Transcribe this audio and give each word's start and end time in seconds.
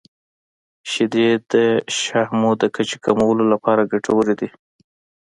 •شیدې 0.91 1.29
د 1.51 1.53
شحمو 1.99 2.51
د 2.61 2.63
کچې 2.75 2.97
کمولو 3.05 3.43
لپاره 3.53 3.89
ګټورې 3.91 4.33
دي. 4.39 4.49